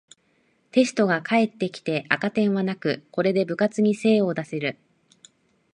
[0.71, 4.79] テストが返ってきて赤点はなく、これで部活に精を出せる